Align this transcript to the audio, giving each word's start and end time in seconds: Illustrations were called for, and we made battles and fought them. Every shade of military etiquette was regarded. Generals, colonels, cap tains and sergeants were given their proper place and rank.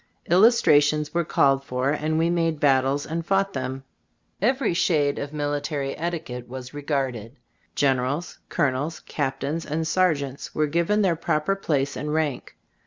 Illustrations 0.31 1.13
were 1.13 1.23
called 1.23 1.63
for, 1.63 1.91
and 1.91 2.17
we 2.17 2.27
made 2.27 2.59
battles 2.59 3.05
and 3.05 3.23
fought 3.23 3.53
them. 3.53 3.83
Every 4.41 4.73
shade 4.73 5.19
of 5.19 5.31
military 5.31 5.95
etiquette 5.95 6.49
was 6.49 6.73
regarded. 6.73 7.35
Generals, 7.75 8.39
colonels, 8.49 9.01
cap 9.01 9.41
tains 9.41 9.63
and 9.63 9.87
sergeants 9.87 10.55
were 10.55 10.65
given 10.65 11.03
their 11.03 11.15
proper 11.15 11.55
place 11.55 11.95
and 11.95 12.11
rank. 12.15 12.55